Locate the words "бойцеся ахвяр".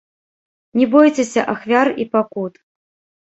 0.93-1.87